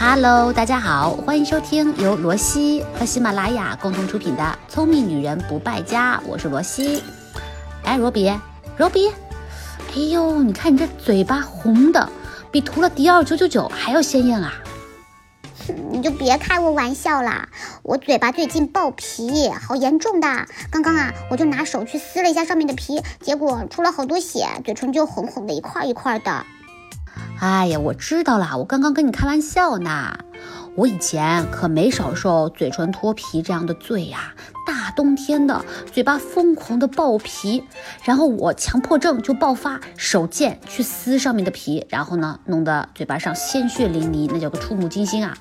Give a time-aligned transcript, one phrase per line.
[0.00, 7.02] Hello，大家好，欢迎收听由罗西和喜马拉雅共同出品的《聪明女人不败家》，我是罗西。
[7.82, 8.32] 哎，罗比，
[8.76, 12.08] 罗比，哎呦，你看你这嘴巴红的，
[12.52, 14.52] 比涂了迪奥九九九还要鲜艳啊！
[15.90, 17.48] 你就别开我玩笑啦，
[17.82, 20.28] 我嘴巴最近爆皮，好严重的。
[20.70, 26.46] 刚刚啊，我就拿手去撕了一下上面的皮，结果出了好多血，嘴唇就红红的一块一块的。
[27.40, 30.18] 哎呀，我知道啦，我刚刚跟你开玩笑呢。
[30.74, 34.34] 我以前可没少受嘴唇脱皮这样的罪呀。
[34.66, 37.62] 大冬天的，嘴巴疯狂的爆皮，
[38.04, 45.36] 然后我强迫症就爆发，手贱去撕上面的皮，然后呢，弄得嘴巴上鲜血淋漓，那叫个触目惊心啊。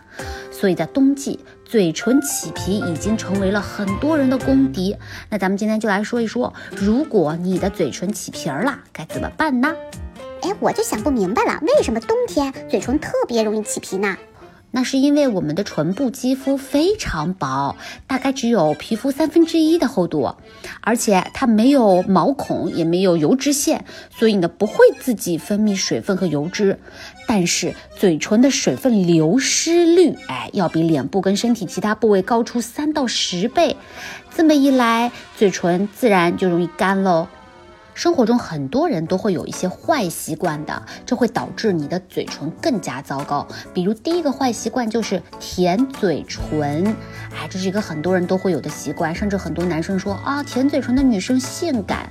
[0.52, 4.96] 所以在冬季，嘴唇起皮已经成为了很多人的公敌。
[5.30, 9.74] 那咱们今天就来说一说，如果你的嘴唇起皮儿了，该怎么办呢？
[10.42, 14.18] 哎，我就想不明白了，为什么冬天嘴唇特别容易起皮呢？
[14.70, 20.36] 那是因为我们的唇部肌肤非常薄，大概只有皮肤三分之一的厚度，
[20.82, 26.80] 而且它没有毛孔，也没有油脂腺，所以呢不会自己分泌水分和油脂。
[27.28, 33.78] 但是嘴唇的水分流失率，哎，要比脸部跟身体其他部位高出三到十倍。
[34.36, 37.28] 这么一来，嘴唇自然就容易干喽。
[37.98, 43.48] 生活中很多人都会有一些坏习惯的，这会导致你的嘴唇更加糟糕。
[43.74, 46.96] 比如第一个坏习惯就是舔嘴唇，
[47.36, 52.08] 哎，这是一个很多人都会有的习惯，甚至很多男生说啊，舔嘴唇的女生性感，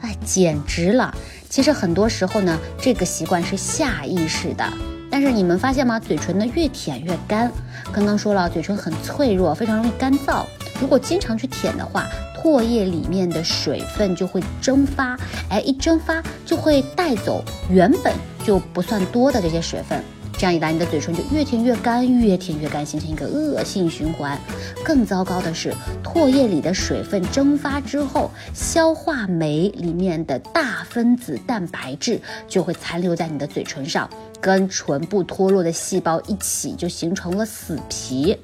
[0.00, 1.14] 哎，简直了。
[1.48, 4.64] 其实很多时候呢，这个习惯是下意识的。
[5.08, 6.00] 但是你们发现吗？
[6.00, 7.48] 嘴唇呢越舔越干。
[7.92, 10.44] 刚刚说了，嘴唇很脆弱，非常容易干燥。
[10.80, 12.08] 如果经常去舔的话，
[12.42, 15.18] 唾液里面的水分就会蒸发，
[15.50, 18.14] 哎，一蒸发就会带走原本
[18.44, 20.00] 就不算多的这些水分，
[20.38, 24.38] 这样一来，你的嘴唇就越舔越干，越舔越干，形成一个恶性循环。
[24.84, 34.08] 更糟糕的是，唾液里的水分蒸发之后，消化酶里面的大分子蛋白质就会残留在你的嘴唇上，
[34.40, 38.36] 跟唇部脱落的细胞一起，就形成了死皮。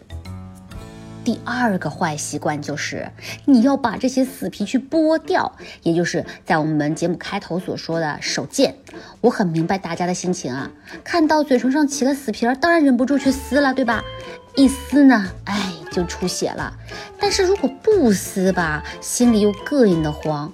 [1.24, 3.10] 第二个坏习惯就是
[3.46, 8.76] 你要把这些死皮去剥掉，也就是在我们节目开头所说的手贱。
[9.22, 10.70] 我很明白大家的心情啊，
[11.02, 14.04] 看到嘴唇上起了死皮儿，当然忍不住去撕了，对吧？
[14.54, 16.76] 一撕呢，哎，就出血了。
[17.18, 20.52] 但是如果不撕吧，心里又膈应的慌。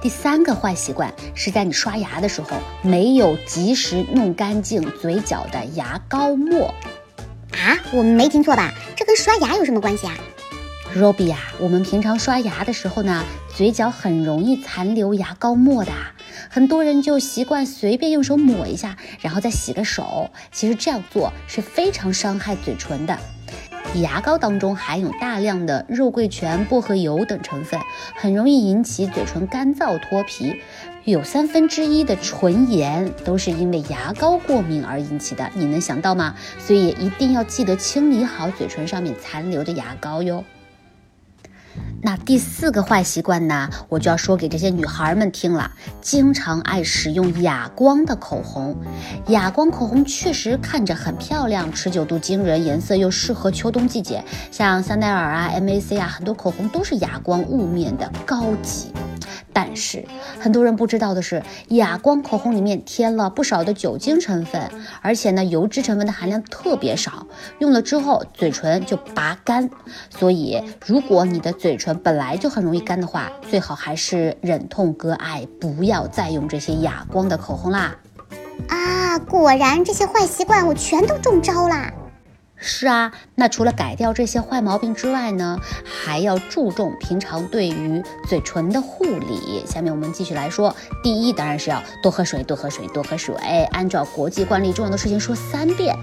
[0.00, 6.74] 第三个坏习惯是在你刷牙的时候没有及时弄干净嘴角的牙膏沫。
[7.54, 8.72] 啊，我们没听错吧？
[8.96, 10.14] 这跟刷牙有什么关系啊
[10.96, 15.92] ，Robbie 呀，我们平常刷牙的时候呢，嘴角很容易残留牙膏沫的，
[16.50, 20.30] 很多人就习惯随便用手抹一下，然后再洗个手。
[20.52, 23.18] 其实这样做是非常伤害嘴唇的。
[23.96, 27.78] 牙膏当中含有大量的肉桂醛、薄荷油等成分，
[28.16, 30.60] 很容易引起嘴唇干燥脱皮。
[31.04, 36.34] 有三分之一的唇炎都是因为牙膏过敏而引起的，你能想到吗？
[36.58, 40.42] 所以也一定要记得清理好嘴唇上面残留的牙膏哟。
[42.02, 45.72] 那第四个坏习惯呢，我就要说给这些女孩们听了。
[46.00, 48.74] 经常爱使用哑光的口红，
[49.26, 54.24] 哑光口红确实看着很漂亮，持久度惊人，颜色又适合秋冬季节。
[54.50, 58.90] 像香奈儿啊、MAC 啊，很多口红都是哑光雾面的，高级。
[59.54, 60.04] 但是
[60.38, 64.68] 很多人不知道的是，哑光口红里面添了不少的酒精成分，
[65.00, 67.26] 而且呢，油脂成分的含量特别少，
[67.60, 69.70] 用了之后嘴唇就拔干。
[70.10, 77.94] 所以，如果你的嘴唇本来就很容易干的话，最好还是忍痛割爱，不要再用这些哑光的口红啦。
[78.68, 81.92] 啊，果然这些坏习惯我全都中招啦。
[82.56, 89.64] 是啊，那除了改掉这些坏毛病之外呢，还要注重平常对于嘴唇的护理。
[89.66, 93.34] 下面我们继续来说，第一当然是要多喝水，多喝水，多喝水。
[93.72, 95.96] 按照国际惯例，重要的事情说三遍。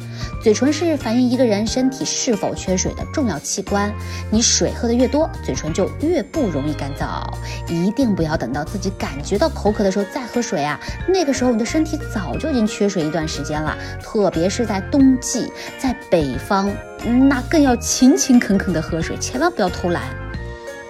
[0.44, 3.94] 嘴唇是反映一个人身体是否缺水的重要器官，
[4.30, 7.24] 你水喝的越多，嘴唇就越不容易干燥。
[7.70, 10.78] 一定不要等到自己感觉到口渴的时候再喝水啊，
[11.08, 13.78] 那个时候你的身体早就已经缺水一段时间了。
[14.02, 16.38] 特别是在冬季，在北。
[16.42, 16.70] 方，
[17.06, 20.04] 那更要勤勤恳恳的喝水，千万不要偷懒。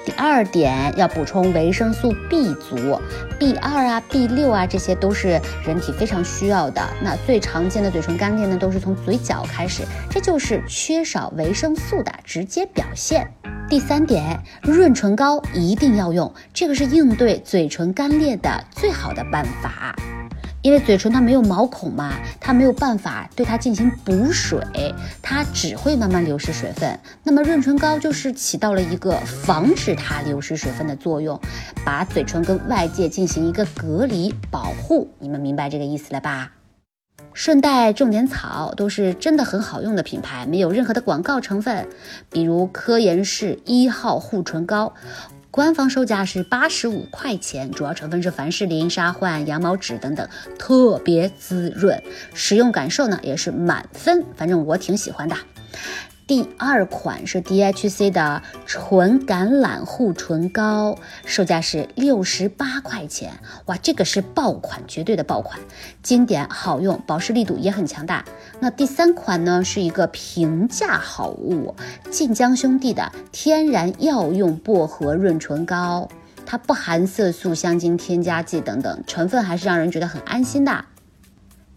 [0.04, 3.00] 第二点，要补充维生素 B 族
[3.38, 6.82] ，B 二啊、B 六啊，这些都是人体非常需要的。
[7.04, 13.32] 那最常见的嘴唇干裂呢，都是从嘴角开始，这就是缺少维生素的直接表现。
[13.70, 19.96] 第三点，润唇膏一定要用，这个是应对嘴唇干裂的最好的办法。
[20.62, 24.62] 因为嘴唇它没有毛孔嘛，它没有办法对它进行补水，
[25.22, 27.00] 它只会慢慢流失水分。
[27.24, 31.40] 那么润唇膏就是起到了一个防止它流失水分的作用，
[31.84, 35.10] 把嘴唇跟外界进行一个隔离保护。
[35.20, 36.52] 你们明白这个意思了吧？
[37.34, 41.88] 顺带种点草，都是真的很好用的品牌，没有任何的广告成分。
[42.30, 44.94] 比如科颜氏一号护唇膏，
[45.52, 50.28] 官方售价是八十五块钱，主要成分是凡士林、沙焕、羊毛脂等等，
[50.58, 52.02] 特别滋润，
[52.34, 55.36] 使用感受呢也是满分，反正我挺喜欢的。
[56.32, 63.34] 第二款是 DHC 的纯橄榄护唇膏，售价是六十八块钱。
[63.66, 65.60] 哇，这个是爆款，绝对的爆款，
[66.02, 68.24] 经典好用，保湿力度也很强大。
[68.62, 71.76] 那第三款呢，是一个平价好物，
[72.10, 76.08] 晋江兄弟的天然药用薄荷润唇膏，
[76.46, 80.86] 它不含色素、香精、添加剂等等，成分还是让人觉得很安心的。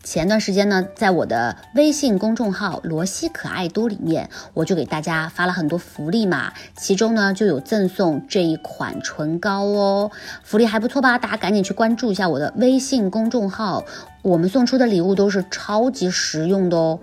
[0.04, 10.10] 前段时间呢，在我的微信公众号“罗西可爱多”里面，我就给大家发了很多福利嘛，其中呢就有赠送这一款唇膏哦，
[10.42, 11.18] 福利还不错吧？
[11.18, 13.82] 大家赶紧去关注一下我的微信公众号，
[14.20, 17.00] 我们送出的礼物都是超级实用的哦。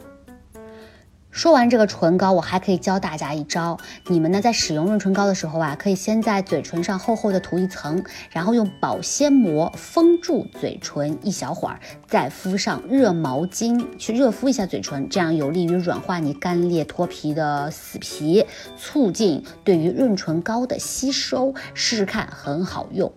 [1.32, 3.78] 说完这个唇膏，我还可以教大家一招。
[4.08, 18.46] 你们呢，在使用润唇膏的时候啊，可以先在嘴唇上厚厚的涂一层，然后用保鲜膜封住嘴唇一小会儿，再敷上热毛巾去热敷一下嘴唇，这样有利于软化你干裂脱皮的死皮，
[18.78, 21.56] 促进对于润唇膏的吸收。
[21.74, 23.12] 试试看，很好用。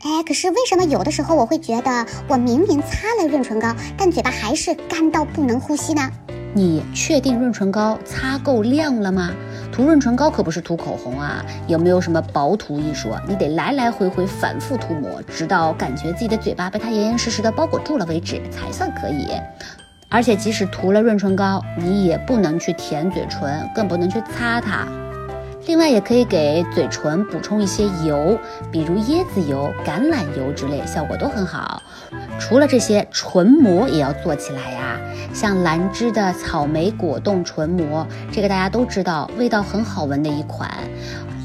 [0.00, 6.10] 哎，可是为什么有的时候我会觉得我明明擦了润唇膏，但嘴巴还是干到不能呼吸呢？
[6.56, 9.30] 你确定润唇膏擦够量了吗？
[9.70, 13.20] 涂润唇膏可不是涂口红啊，有没有什么薄涂一说？
[13.28, 19.28] 你得来来回回反复涂抹，直到感觉自己的嘴巴被它严严实实的包裹住了为止，才算可以。
[20.08, 24.88] 而且即使涂了润唇膏，你也不能去舔嘴唇，更不能去擦它。
[25.66, 28.38] 另外，也可以给嘴唇补充一些油，
[28.70, 31.82] 比如椰子油、橄榄油之类，效果都很好。
[32.38, 34.96] 除了这些，唇膜也要做起来呀。
[35.34, 40.70] 像兰芝的草莓果冻唇膜，这个大家都知道，味道很好闻的一款。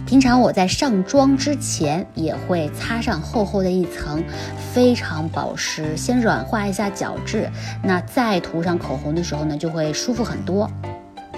[0.06, 4.24] 平常我在上妆之前也会擦上厚厚的一层，
[4.72, 7.50] 非常保湿，先软化一下角质。
[7.84, 10.70] 那再涂上口红的时候呢，就会舒服很多。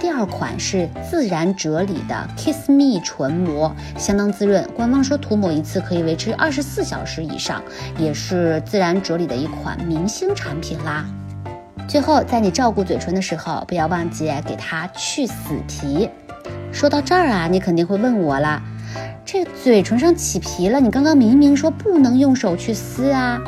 [0.04, 4.68] 第二款是自然啫喱的 Kiss Me 唇膜，相当滋润。
[4.76, 7.64] 官方说涂抹一次可以维持二十四小时以上，
[7.98, 11.06] 也是自然啫喱的一款明星产品啦。
[11.88, 16.10] 最后，在你照顾嘴唇的时候，不要忘记给它去死皮。
[16.74, 18.62] 说到这儿啊，你肯定会问我了，
[19.24, 23.42] 这嘴唇上起皮了，你刚刚明明说不能用手去撕啊？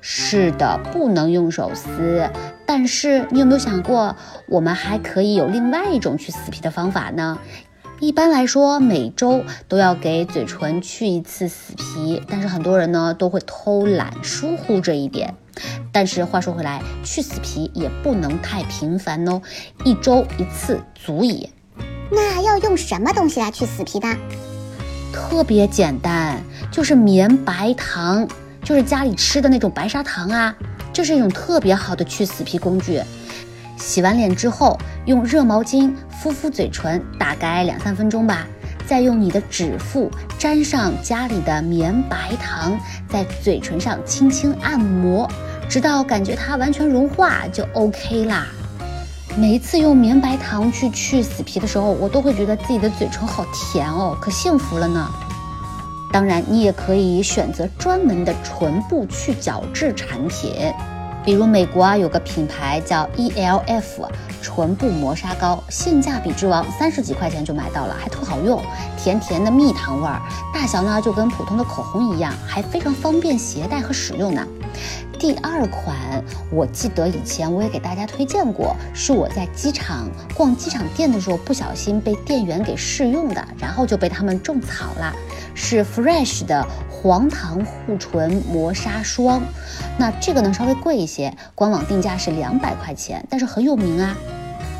[0.00, 2.26] 是的，不能用手撕。
[2.66, 4.16] 但是你有没有想过，
[4.46, 7.38] 我们还可以有另外一种去死皮的方法呢？
[8.00, 15.34] 一般来说，每周都要给嘴唇去一次死皮，但是很多人呢都会偷懒疏忽这一点。
[15.92, 19.40] 但是话说回来，去死皮也不能太频繁哦，
[19.84, 21.50] 一周一次足矣。
[22.10, 24.16] 那要用什么东西来去死皮呢？
[25.12, 28.26] 特别简单，就是绵白糖。
[28.64, 30.54] 就是家里吃的那种白砂糖啊，
[30.92, 33.00] 这是一种特别好的去死皮工具。
[33.76, 38.46] 洗完脸之后，用热毛巾敷敷嘴唇，大概两三分钟吧。
[38.86, 45.28] 再用你的指腹沾上家里的绵白糖，在嘴唇上轻轻按摩，
[45.68, 48.46] 直到感觉它完全融化就 OK 啦。
[49.34, 55.08] 每一次用绵白糖去去死皮的时候，我都会觉得自己的嘴唇好甜哦，可幸福了呢。
[56.12, 60.52] 当然，你也可以选择专门的唇部去角质产品，
[61.24, 64.06] 比如美国啊有个品牌叫 ELF
[64.42, 68.62] 唇部磨砂膏，性价比之王，三十几块钱就买到了，还特好用，
[68.98, 70.20] 甜甜的蜜糖味儿，
[70.52, 74.46] 大小呢就跟普通的口红一样，还非常方便携带和使用呢。
[75.22, 85.14] 第二款，我记得以前我也给大家推荐过，是我在机场逛机场店的时候不小心被店员给试用的，然后就被他们种草了。
[85.54, 89.40] 是 Fresh 的黄糖护唇磨砂霜，
[89.96, 94.16] 那这个呢稍微贵一些，官网定价是两百块钱，但是很有名啊。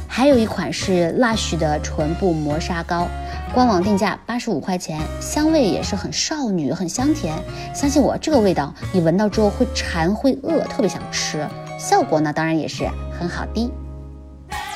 [0.09, 3.07] 还有一款是 Lush 的唇部磨砂膏，
[3.55, 7.37] 官网定价八十五块钱，香味也是很少女，很香甜。
[7.75, 11.47] 相信我，这个味道你闻到之后会馋会饿，特别想吃。
[11.79, 13.71] 效果呢当然也是很好的。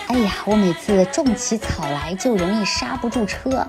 [0.09, 3.67] 哎呀，我每次种起草来就容易刹不住车。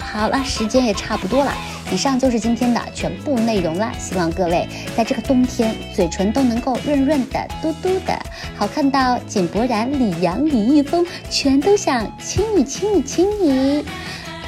[0.00, 1.52] 好了，时间也差不多了，
[1.92, 8.18] 以上就是今天的全部内容啦，希望各位在这个冬天嘴唇都能够润润的、嘟嘟的，
[8.56, 13.84] 好看到井柏然、李阳、李易峰全都想亲你、亲你、亲你。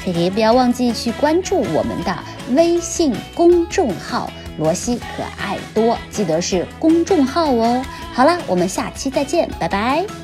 [0.04, 2.16] 嘿嘿，不要忘记去关注我们的
[2.54, 4.28] 微信公众号
[4.58, 7.84] “罗西可爱多”，记得是公众号哦。
[8.12, 10.21] 好了，我们下期再见，拜拜。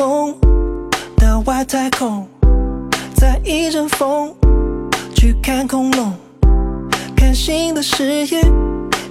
[0.00, 0.34] 风，
[1.14, 2.26] 到外太空，
[3.14, 4.34] 在一阵风
[5.14, 6.14] 去看恐龙，
[7.14, 8.40] 看新的视野，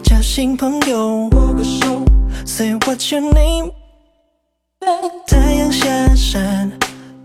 [0.01, 1.29] 交新朋友。
[1.29, 2.03] 握个手
[2.43, 3.71] ，Say what's your name？
[5.27, 6.71] 太阳下山，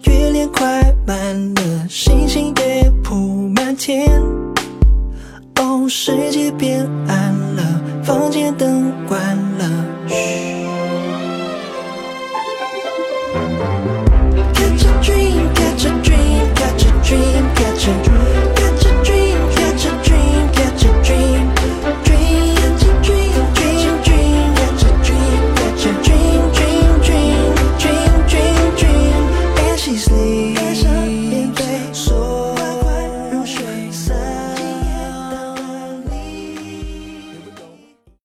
[0.03, 3.15] 月亮快满了，星星也铺
[3.57, 4.13] 满天。
[5.59, 9.54] 哦，世界变暗了，房间灯关了。